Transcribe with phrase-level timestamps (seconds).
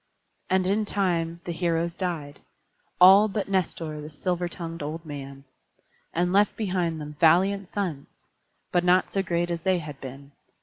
[0.49, 2.39] And in time the heroes died,
[2.99, 5.43] all but Nestor the silver tongued old man;
[6.11, 8.07] and left behind them valiant sons,
[8.71, 10.31] but not so great as they had been.